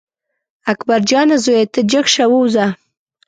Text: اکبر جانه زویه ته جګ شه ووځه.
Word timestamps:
اکبر 0.71 0.99
جانه 1.09 1.37
زویه 1.43 1.65
ته 1.73 1.81
جګ 1.91 2.05
شه 2.13 2.25
ووځه. 2.29 2.65